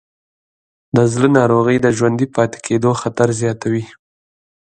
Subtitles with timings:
[0.95, 3.85] د زړه ناروغۍ د ژوندي پاتې کېدو خطر زیاتوې.